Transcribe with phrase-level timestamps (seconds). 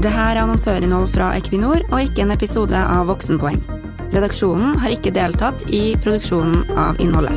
[0.00, 3.58] Det her er annonsørinnhold fra Equinor og ikke en episode av Voksenpoeng.
[4.14, 7.36] Redaksjonen har ikke deltatt i produksjonen av innholdet.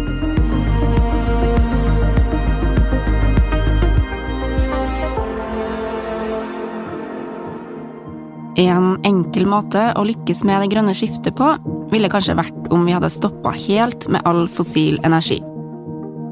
[8.64, 11.52] En enkel måte å lykkes med det grønne skiftet på
[11.92, 15.42] ville kanskje vært om vi hadde stoppa helt med all fossil energi.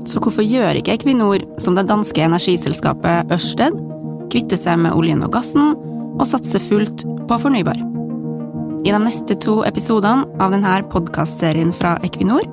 [0.08, 3.76] Så hvorfor gjør ikke Equinor som det danske energiselskapet Ørsted,
[4.32, 5.76] kvitte seg med oljen og gassen
[6.18, 7.80] og satse fullt på fornybar?
[8.82, 12.48] I de neste to episodene av denne podkastserien fra Equinor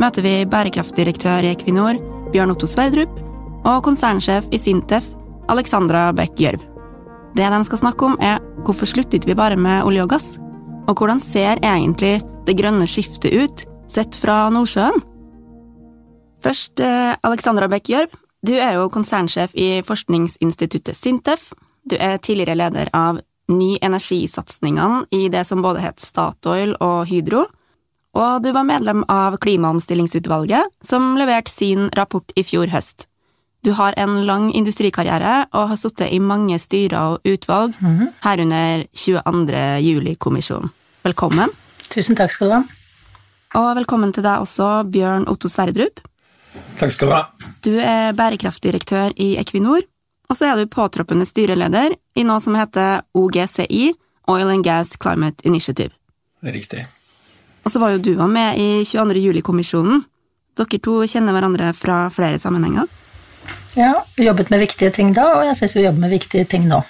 [0.00, 2.00] møter vi bærekraftdirektør i Equinor,
[2.34, 3.12] Bjørn Otto Sverdrup,
[3.64, 5.06] og konsernsjef i Sintef,
[5.48, 6.62] Alexandra Beck Gjørv.
[7.34, 10.28] Det de skal snakke om, er hvorfor sluttet vi bare med olje og gass?
[10.86, 15.00] Og hvordan ser egentlig det grønne skiftet ut, sett fra Nordsjøen?
[16.44, 18.12] Først, eh, Alexandra Beck Gjørv.
[18.44, 21.54] Du er jo konsernsjef i forskningsinstituttet Sintef.
[21.84, 27.42] Du er tidligere leder av Ny energisatsingene i det som både het Statoil og Hydro.
[28.16, 33.04] Og du var medlem av Klimaomstillingsutvalget, som leverte sin rapport i fjor høst.
[33.64, 38.08] Du har en lang industrikarriere og har sittet i mange styrer og utvalg, mm -hmm.
[38.24, 39.80] herunder 22.
[39.80, 40.70] juli-kommisjonen.
[41.02, 41.50] Velkommen.
[41.90, 42.62] Tusen takk skal du ha.
[43.54, 46.00] Og velkommen til deg også, Bjørn Otto Sverdrup.
[46.76, 47.22] Takk skal du ha.
[47.64, 49.80] Du er bærekraftdirektør i Equinor,
[50.34, 53.92] og så er du påtroppende styreleder i noe som heter OGCI,
[54.26, 55.94] Oil and Gas Climate Initiative.
[56.42, 56.80] Det er riktig.
[57.62, 59.22] Og så var jo du med i 22.
[59.22, 60.02] juli-kommisjonen.
[60.58, 62.90] Dere to kjenner hverandre fra flere sammenhenger.
[63.78, 66.66] Ja, vi jobbet med viktige ting da, og jeg syns vi jobber med viktige ting
[66.66, 66.82] nå.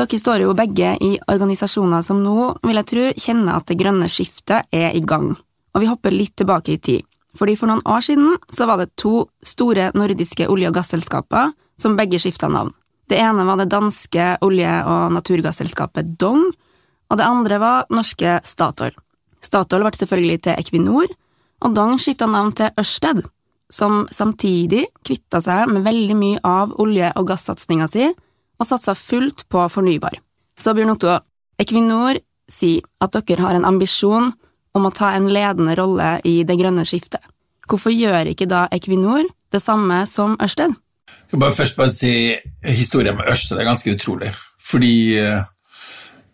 [0.00, 4.08] Dere står jo begge i organisasjoner som nå, vil jeg tro, kjenner at det grønne
[4.08, 5.34] skiftet er i gang.
[5.76, 7.04] Og vi hopper litt tilbake i tid.
[7.36, 11.96] Fordi for noen år siden så var det to store nordiske olje- og gasselskaper som
[11.96, 12.74] begge skifta navn.
[13.08, 16.44] Det ene var det danske olje- og naturgasselskapet Dong,
[17.08, 18.92] og det andre var norske Statoil.
[19.40, 21.08] Statoil ble selvfølgelig til Equinor,
[21.64, 23.24] og Dong skifta navn til Ørsted
[23.68, 28.08] som samtidig kvitta seg med veldig mye av olje- og gassatsinga si,
[28.58, 30.18] og satsa fullt på fornybar.
[30.58, 31.18] Så Bjørn Otto,
[31.60, 32.18] Equinor
[32.50, 34.32] sier at dere har en ambisjon
[34.74, 37.22] om å ta en ledende rolle i det grønne skiftet.
[37.68, 40.74] Hvorfor gjør ikke da Equinor det samme som Ørsted?
[41.28, 42.12] Jeg vil bare først bare si
[42.64, 44.30] Historien med Ørsted er ganske utrolig.
[44.64, 45.42] Fordi eh,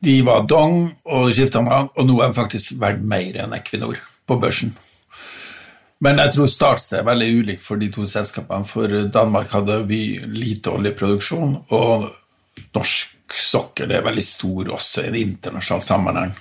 [0.04, 3.98] de var dong og skifta navn, og nå er de faktisk verdt mer enn Equinor
[4.26, 4.70] på børsen.
[6.04, 8.68] Men jeg tror startsted er veldig ulikt for de to selskapene.
[8.68, 12.10] For Danmark hadde vi lite oljeproduksjon, og
[12.76, 16.34] norsk sokkel er veldig stor også i en internasjonal sammenheng.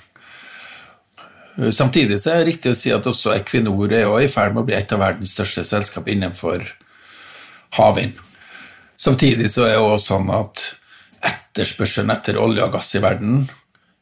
[1.74, 4.68] Samtidig så er det riktig å si at også Equinor er i ferd med å
[4.70, 6.66] bli et av verdens største selskap innenfor
[7.78, 8.20] havvind.
[9.00, 10.64] Samtidig så er det også sånn at
[11.24, 13.44] etterspørselen etter olje og gass i verden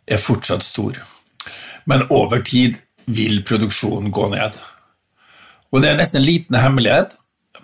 [0.10, 0.98] er fortsatt stor.
[1.90, 4.56] Men over tid vil produksjonen gå ned.
[5.72, 7.16] Og det er nesten en liten hemmelighet,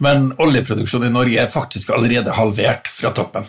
[0.04, 3.46] men oljeproduksjonen i Norge er faktisk allerede halvert fra toppen.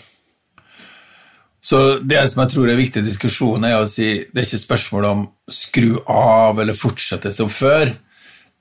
[1.69, 4.63] Så det som jeg tror er viktig i diskusjonen, er å si det er ikke
[4.63, 7.93] spørsmål om skru av eller fortsette som før,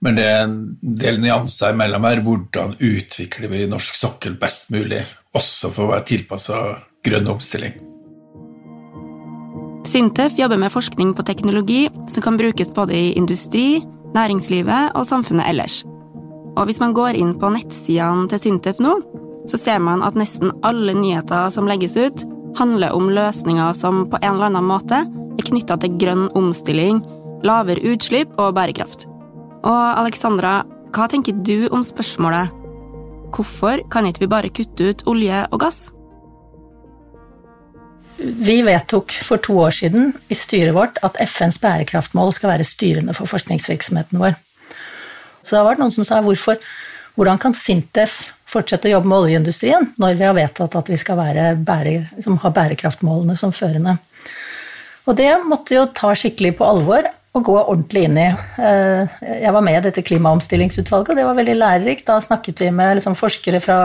[0.06, 2.22] men det er en del nyanser imellom her.
[2.26, 5.02] Hvordan utvikler vi norsk sokkel best mulig,
[5.34, 6.62] også for å være tilpassa
[7.06, 7.78] grønn omstilling?
[9.88, 13.80] Sintef jobber med forskning på teknologi som kan brukes både i industri,
[14.14, 15.82] næringslivet og samfunnet ellers.
[16.58, 18.98] Og hvis man går inn på nettsidene til Sintef nå,
[19.48, 22.26] så ser man at nesten alle nyheter som legges ut,
[22.58, 27.04] handler om løsninger som på en eller annen måte er knytta til grønn omstilling,
[27.48, 29.08] lavere utslipp og bærekraft.
[29.66, 30.62] Og Alexandra,
[30.94, 32.54] hva tenker du om spørsmålet
[33.36, 35.80] hvorfor kan ikke vi bare kutte ut olje og gass?
[38.18, 43.14] Vi vedtok for to år siden i styret vårt at FNs bærekraftmål skal være styrende
[43.14, 44.34] for forskningsvirksomheten vår.
[45.44, 46.58] Så det har vært noen som sa hvorfor,
[47.18, 51.20] hvordan kan Sintef fortsette å jobbe med oljeindustrien når vi har vedtatt at vi skal
[51.20, 53.98] bære, liksom, ha bærekraftmålene som førende?
[55.08, 57.06] Og det måtte jo ta skikkelig på alvor
[57.38, 58.30] og gå ordentlig inn i.
[58.62, 62.08] Eh, jeg var med i dette klimaomstillingsutvalget, og det var veldig lærerikt.
[62.10, 63.80] Da snakket vi med liksom, forskere fra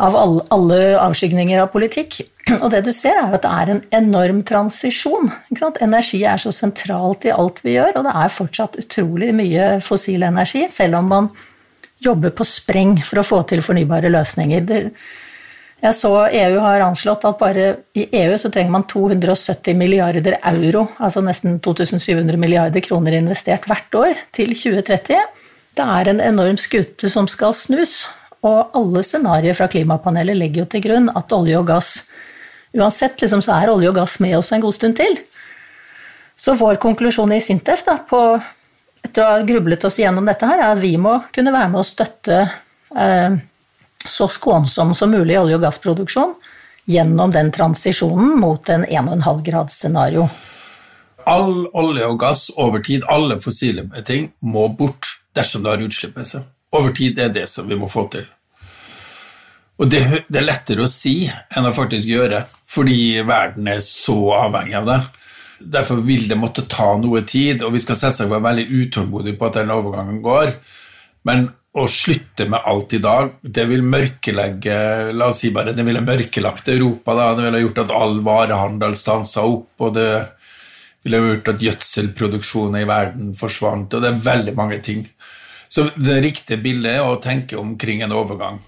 [0.00, 2.20] av alle, alle avskygninger av politikk.
[2.58, 5.30] Og det du ser, er at det er en enorm transisjon.
[5.82, 10.26] Energi er så sentralt i alt vi gjør, og det er fortsatt utrolig mye fossil
[10.26, 11.30] energi, selv om man
[12.02, 14.90] jobber på spreng for å få til fornybare løsninger.
[15.80, 17.66] Jeg så EU har anslått at bare
[17.96, 23.96] i EU så trenger man 270 milliarder euro, altså nesten 2700 milliarder kroner investert hvert
[23.96, 25.16] år, til 2030.
[25.76, 28.02] Det er en enorm skute som skal snus.
[28.44, 31.90] Og alle scenarioer fra klimapanelet legger jo til grunn at olje og gass
[32.76, 35.18] uansett liksom, så er olje og gass med oss en god stund til.
[36.40, 38.20] Så vår konklusjon i Sintef da, på,
[39.04, 41.82] etter å ha grublet oss igjennom dette, her, er at vi må kunne være med
[41.82, 42.38] å støtte
[42.96, 43.40] eh,
[44.04, 46.34] så skånsom som mulig olje- og gassproduksjon
[46.90, 50.28] gjennom den transisjonen mot en 1,5-gradsscenario.
[51.28, 55.06] All olje og gass over tid, alle fossile ting, må bort
[55.36, 56.46] dersom det har utslipp med seg.
[56.74, 58.26] Over tid er det som vi må få til.
[59.80, 64.16] Og det, det, er lettere å si enn å faktisk gjøre, fordi verden er så
[64.36, 64.98] avhengig av det.
[65.76, 69.48] Derfor vil det måtte ta noe tid, og vi skal selvsagt være veldig utålmodige på
[69.48, 70.52] at den overgangen går.
[71.28, 74.76] Men å slutte med alt i dag, det vil mørkelegge
[75.14, 77.14] La oss si bare, det ville mørkelagt Europa.
[77.14, 77.28] Da.
[77.38, 80.08] Det ville gjort at all varehandel stansa opp, og det
[81.04, 85.04] ville gjort at gjødselproduksjonen i verden forsvant, og det er veldig mange ting.
[85.70, 88.58] Så det riktige bildet er å tenke omkring en overgang.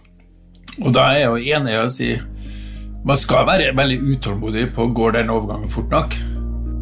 [0.80, 2.12] Og da er jeg jo enig i å si
[3.02, 6.14] man skal være veldig utålmodig på går den overgangen fort nok.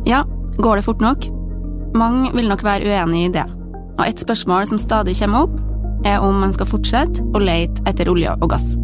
[0.04, 0.20] Ja,
[0.60, 1.24] går det fort nok?
[1.96, 3.46] Mange vil nok være uenig i det.
[3.96, 5.56] Og et spørsmål som stadig kommer opp,
[6.04, 8.74] er om man skal fortsette å lete etter olje og gass.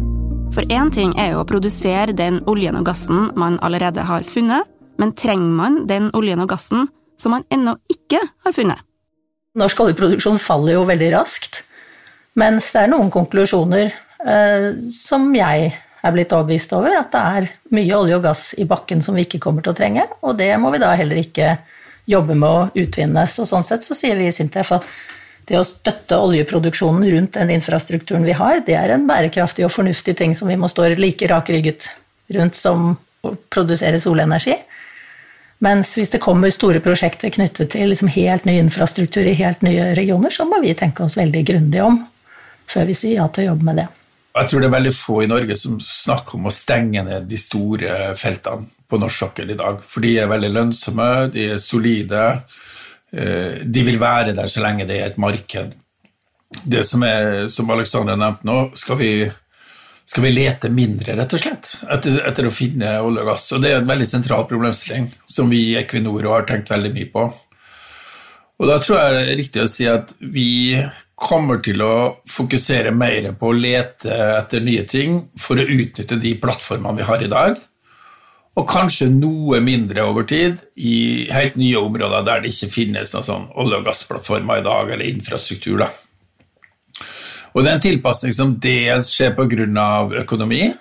[0.53, 4.67] For én ting er jo å produsere den oljen og gassen man allerede har funnet,
[4.97, 6.87] men trenger man den oljen og gassen
[7.17, 8.81] som man ennå ikke har funnet?
[9.57, 11.63] Norsk oljeproduksjon faller jo veldig raskt,
[12.37, 17.49] mens det er noen konklusjoner eh, som jeg er blitt overbevist over, at det er
[17.73, 20.53] mye olje og gass i bakken som vi ikke kommer til å trenge, og det
[20.61, 21.55] må vi da heller ikke
[22.07, 23.25] jobbe med å utvinne.
[23.27, 24.85] Så sånn sett så sier vi i Sintef at
[25.47, 30.17] det å støtte oljeproduksjonen rundt den infrastrukturen vi har, det er en bærekraftig og fornuftig
[30.19, 31.89] ting som vi må stå like rakrygget
[32.35, 32.89] rundt som
[33.23, 34.57] å produsere solenergi.
[35.63, 39.93] Mens hvis det kommer store prosjekter knyttet til liksom helt ny infrastruktur i helt nye
[39.97, 42.03] regioner, så må vi tenke oss veldig grundig om
[42.67, 43.87] før vi sier ja til å jobbe med det.
[44.37, 47.39] Jeg tror det er veldig få i Norge som snakker om å stenge ned de
[47.41, 49.79] store feltene på norsk sokkel i dag.
[49.81, 52.25] For de er veldig lønnsomme, de er solide
[53.11, 55.69] de vil være der så lenge det er et marked.
[56.63, 59.11] Det som er, som Alexander nevnte nå, skal vi,
[60.07, 63.49] skal vi lete mindre, rett og slett, etter, etter, å finne olje og gass.
[63.55, 67.11] Og det er en veldig sentral problemstilling som vi i Equinor har tenkt veldig mye
[67.13, 67.25] på.
[68.57, 70.49] Og da tror jeg det er riktig å si at vi
[71.17, 71.93] kommer til å
[72.29, 77.23] fokusere mer på å lete etter nye ting for å utnytte de plattformene vi har
[77.25, 77.57] i dag,
[78.57, 83.25] og kanskje noe mindre over tid i helt nye områder der det ikke finnes noen
[83.27, 85.83] sånn olje- og gassplattformer i dag, eller infrastruktur.
[85.83, 85.91] Da.
[87.53, 90.09] Og det er en tilpasning som dels skjer pga.
[90.23, 90.71] økonomi,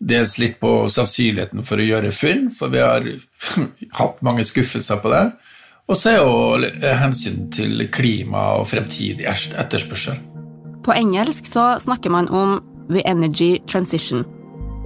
[0.00, 3.04] dels litt på sannsynligheten for å gjøre funn, for vi har
[4.00, 5.32] hatt mange skuffelser på det.
[5.88, 10.16] Og så er jo hensyn til klima og fremtidig etterspørsel.
[10.82, 14.24] På engelsk så snakker man om the energy transition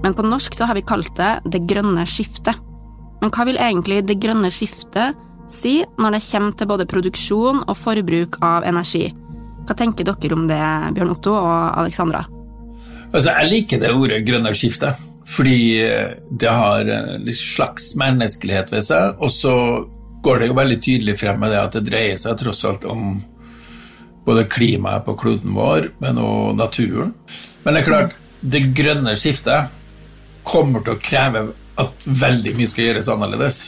[0.02, 2.56] men på norsk så har vi kalt det det grønne skiftet.
[3.20, 5.18] Men hva vil egentlig det grønne skiftet
[5.52, 9.10] si når det kommer til både produksjon og forbruk av energi?
[9.68, 10.60] Hva tenker dere om det,
[10.96, 12.24] Bjørn Otto og Alexandra?
[13.10, 14.98] Altså, jeg liker det ordet grønne skiftet,
[15.28, 15.58] fordi
[16.30, 19.18] det har en slags menneskelighet ved seg.
[19.20, 19.54] Og så
[20.24, 23.18] går det jo veldig tydelig frem med det at det dreier seg tross alt om
[24.26, 27.12] både klimaet på kloden vår, men også naturen.
[27.64, 29.79] Men det er klart, det grønne skiftet
[30.46, 31.44] kommer til å kreve
[31.80, 33.60] at veldig mye skal gjøres annerledes.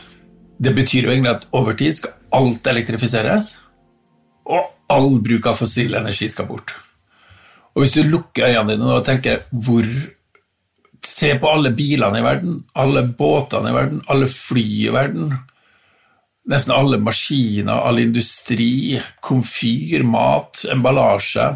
[0.63, 3.57] Det betyr jo egentlig at over tid skal alt elektrifiseres,
[4.49, 6.75] og all bruk av fossil energi skal bort.
[7.73, 9.87] Og hvis du lukker øynene dine og tenker hvor
[11.03, 15.33] Se på alle bilene i verden, alle båtene i verden, alle fly i verden.
[16.47, 21.49] Nesten alle maskiner, all industri, komfyr, mat, emballasje.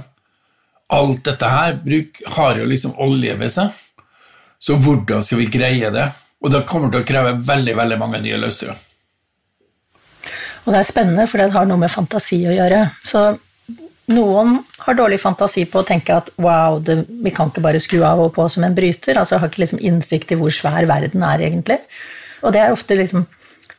[0.98, 3.78] Alt dette her bruk, har jo liksom olje ved seg.
[4.66, 6.08] Så hvordan skal vi greie det?
[6.42, 8.84] Og det kommer til å kreve veldig veldig mange nye løsninger.
[10.66, 12.80] Og det er spennende, for det har noe med fantasi å gjøre.
[13.06, 13.28] Så
[14.10, 18.00] noen har dårlig fantasi på å tenke at wow, det, vi kan ikke bare skru
[18.06, 19.18] av og på som en bryter.
[19.18, 21.78] altså Har ikke liksom innsikt i hvor svær verden er, egentlig.
[22.42, 23.26] Og det er ofte liksom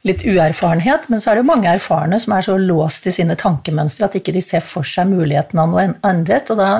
[0.07, 3.35] litt uerfarenhet, men så er det jo mange erfarne som er så låst i sine
[3.39, 6.51] tankemønstre at ikke de ser for seg muligheten av noe annet.
[6.53, 6.71] Og da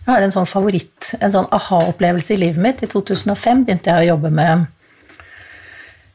[0.00, 2.84] jeg har en sånn favoritt, en sånn aha-opplevelse i livet mitt.
[2.84, 4.68] I 2005 begynte jeg å jobbe med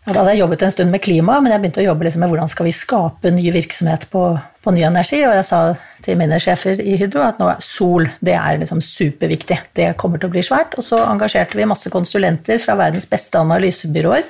[0.06, 2.22] ja, Da hadde jeg jobbet en stund med klima, men jeg begynte å jobbe liksom
[2.22, 4.24] med hvordan skal vi skape ny virksomhet på,
[4.62, 5.24] på, ny energi.
[5.26, 5.62] Og jeg sa
[6.06, 9.58] til mine sjefer i Hydro at nå er sol det er liksom superviktig.
[9.78, 10.78] Det kommer til å bli svært.
[10.78, 14.30] Og så engasjerte vi masse konsulenter fra verdens beste analysebyråer.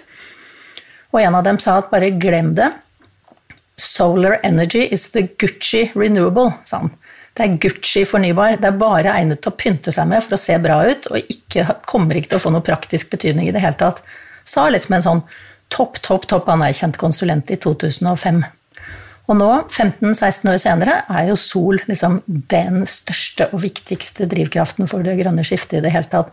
[1.11, 2.71] Og en av dem sa at bare glem det.
[3.75, 6.95] Solar energy is the Gucci renewable, sa han.
[7.35, 8.59] Det er Gucci fornybar.
[8.61, 11.19] Det er bare egnet til å pynte seg med for å se bra ut, og
[11.19, 14.03] ikke, kommer ikke til å få noe praktisk betydning i det hele tatt.
[14.45, 15.21] sa liksom en sånn
[15.73, 18.43] topp, topp, topp anerkjent konsulent i 2005.
[19.25, 25.03] Og nå, 15-16 år senere, er jo sol liksom den største og viktigste drivkraften for
[25.03, 26.29] det grønne skiftet i det hele tatt.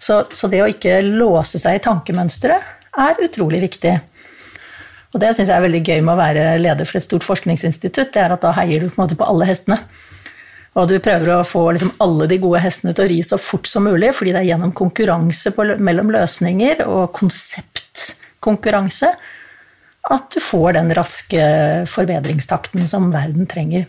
[0.00, 3.98] Så, så det å ikke låse seg i tankemønsteret er utrolig viktig.
[5.12, 8.14] Og det syns jeg er veldig gøy med å være leder for et stort forskningsinstitutt,
[8.14, 9.82] det er at da heier du på, på alle hestene.
[10.72, 13.68] Og du prøver å få liksom alle de gode hestene til å ri så fort
[13.68, 19.10] som mulig, fordi det er gjennom konkurranse på, mellom løsninger og konseptkonkurranse
[20.10, 21.42] at du får den raske
[21.90, 23.84] forbedringstakten som verden trenger.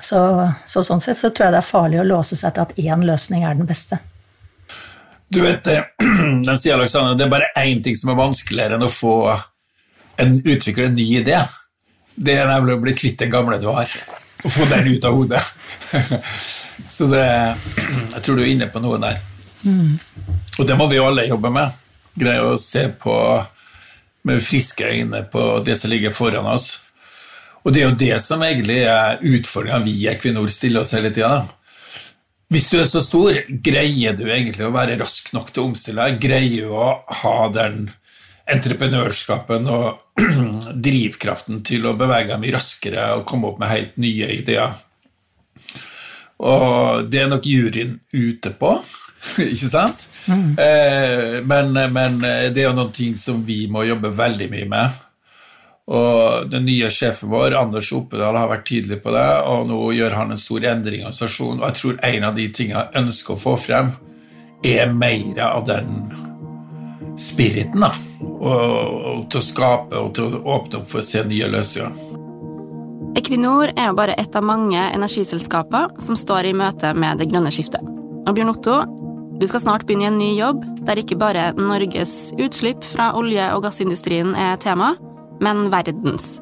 [0.00, 0.20] Så,
[0.66, 3.02] så, sånn sett så tror jeg det er farlig å låse seg til at én
[3.04, 3.98] løsning er den beste.
[5.28, 5.66] Du vet,
[6.46, 9.16] den sier Alexander, det er bare én ting som er vanskeligere enn å få
[10.22, 11.42] en, utvikle en ny idé.
[12.14, 13.90] Det er nemlig å bli kvitt den gamle du har,
[14.44, 15.42] og få den ut av hodet.
[16.88, 19.20] Så det Jeg tror du er inne på noe der.
[19.66, 19.98] Mm.
[20.58, 21.74] Og det må vi alle jobbe med.
[22.18, 23.14] Greie å se på
[24.28, 26.78] med friske øyne på det som ligger foran oss.
[27.64, 31.10] Og det er jo det som egentlig er utfordringa vi i Equinor stiller oss hele
[31.14, 31.44] tida.
[32.48, 36.06] Hvis du er så stor, greier du egentlig å være rask nok til å omstille
[36.06, 36.20] deg?
[36.22, 36.92] Greier du å
[37.22, 37.90] ha den
[38.48, 40.20] entreprenørskapen og
[40.88, 44.76] drivkraften til å bevege meg raskere og komme opp med helt nye ideer.
[46.38, 48.76] Og det er nok juryen ute på,
[49.50, 50.06] ikke sant?
[50.30, 50.54] Mm.
[50.62, 55.04] Eh, men, men, det er jo noen ting som vi må jobbe veldig mye med.
[55.88, 60.18] Og den nye sjefen vår, Anders Oppedal, har vært tydelig på det, og nå gjør
[60.20, 61.62] han en stor endring i organisasjonen.
[61.62, 63.92] Og jeg tror en av de tingene jeg ønsker å få frem,
[64.66, 66.27] er mer av den
[67.18, 67.90] spiriten da,
[68.22, 72.16] og, og til å skape og til å åpne opp for å se nye løsninger.
[73.18, 77.50] Equinor er jo bare ett av mange energiselskaper som står i møte med det grønne
[77.54, 77.82] skiftet.
[78.28, 78.76] Og Bjørn Otto,
[79.40, 83.50] du skal snart begynne i en ny jobb der ikke bare Norges utslipp fra olje-
[83.56, 84.92] og gassindustrien er tema,
[85.42, 86.38] men verdens.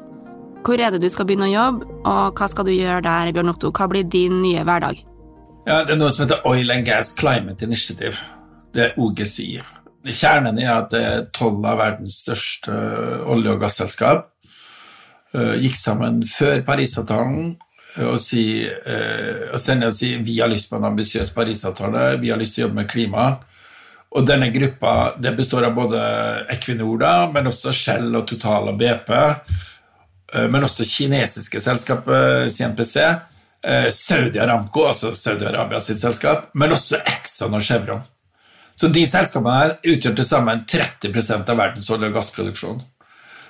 [0.65, 3.53] Hvor er det du skal begynne å jobbe, og hva skal du gjøre der, Bjørn
[3.53, 3.71] Otto?
[3.71, 5.03] Hva blir din nye hverdag?
[5.67, 8.17] Ja, Det er noe som heter Oil and Gas Climate Initiative.
[8.73, 9.61] Det er OGSI.
[10.13, 10.93] Kjernen er at
[11.35, 12.73] tolv av verdens største
[13.27, 14.27] olje- og gasselskap
[15.33, 17.55] eh, gikk sammen før Parisavtalen
[18.05, 22.29] og, si, eh, og sender og sier vi har lyst på en ambisiøs Parisavtale, vi
[22.29, 23.29] har lyst til å jobbe med klima.
[24.17, 26.01] Og denne gruppa det består av både
[26.53, 29.09] Equinor, da, men også Shell og Total og BP.
[29.17, 33.01] Eh, men også kinesiske selskaper, CNPC.
[33.91, 38.03] Saudi Aramco, altså Saudi-Arabia sitt selskap, men også Exxon og Chevron.
[38.77, 42.83] Så de selskapene her utgjør til sammen 30% av verdens olje- og gassproduksjon.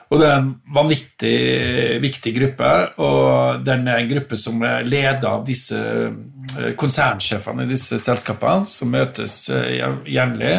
[0.08, 2.70] Og det er en vanvittig viktig gruppe,
[3.04, 8.64] og den er en gruppe som er ledet av disse eh, konsernsjefene i disse selskapene,
[8.72, 10.54] som møtes eh, jevnlig.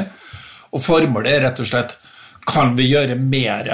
[0.76, 1.96] Og formålet er rett og slett
[2.48, 3.66] kan vi gjøre mer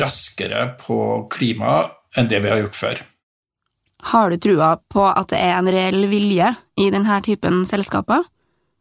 [0.00, 0.96] raskere på
[1.32, 1.82] klima
[2.16, 3.00] enn det vi har gjort før.
[4.10, 8.24] Har du trua på at det er en reell vilje i denne typen selskaper?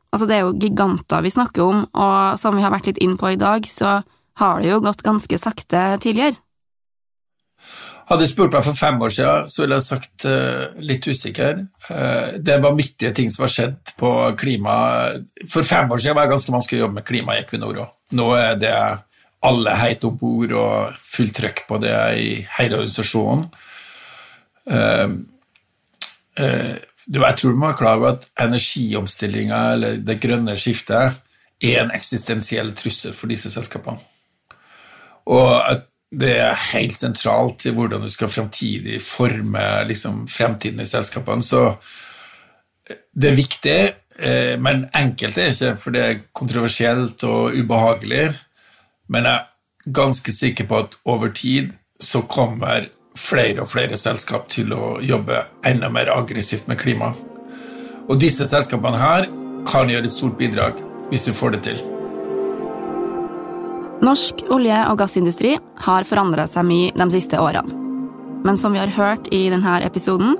[0.09, 3.17] Altså, det er jo giganter vi snakker om, og som vi har vært litt inn
[3.19, 3.99] på i dag, så
[4.39, 6.39] har det jo gått ganske sakte tidligere.
[8.09, 11.59] Hadde du spurt meg for fem år siden, så ville jeg sagt uh, litt usikker.
[11.91, 14.73] Uh, det var viktige ting som har skjedd på klima.
[15.45, 17.93] For fem år siden var det ganske vanskelig å jobbe med klima i Equinor òg.
[18.17, 18.73] Nå er det
[19.45, 23.45] alle heit om bord og fullt trøkk på det i hele organisasjonen.
[24.65, 25.19] Uh,
[27.17, 31.21] jeg tror du må være klar over at energiomstillinga, eller det grønne skiftet,
[31.59, 33.97] er en eksistensiell trussel for disse selskapene.
[35.29, 40.89] Og at det er helt sentralt til hvordan du skal fremtidig forme liksom, fremtiden i
[40.89, 41.45] selskapene.
[41.45, 41.75] Så
[42.89, 43.79] det er viktig,
[44.17, 48.31] eh, men enkelt er ikke, for det er kontroversielt og ubehagelig.
[49.09, 52.89] Men jeg er ganske sikker på at over tid så kommer
[53.19, 57.11] flere og flere selskap til å jobbe enda mer aggressivt med klima.
[58.09, 59.27] Og disse selskapene her
[59.69, 60.79] kan gjøre et stort bidrag
[61.11, 61.81] hvis vi får det til.
[64.05, 67.75] Norsk olje- og gassindustri har forandra seg mye de siste årene.
[68.47, 70.37] Men som vi har hørt i denne episoden,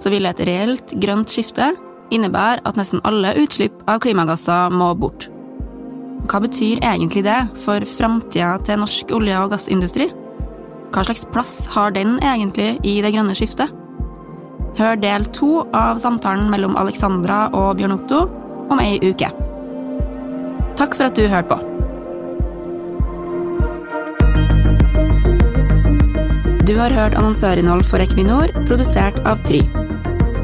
[0.00, 1.74] så vil et reelt grønt skifte
[2.12, 5.28] innebære at nesten alle utslipp av klimagasser må bort.
[6.30, 10.08] Hva betyr egentlig det for framtida til norsk olje- og gassindustri?
[10.92, 13.72] Hva slags plass har den egentlig i det grønne skiftet?
[14.76, 18.20] Hør del to av samtalen mellom Alexandra og Bjørn Otto
[18.68, 19.30] om ei uke.
[20.76, 21.58] Takk for at du hørte på.
[26.68, 29.64] Du har hørt annonsørinnhold for Equinor, produsert av Try.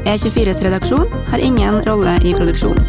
[0.09, 2.88] E24s redaksjon har ingen rolle i produksjonen.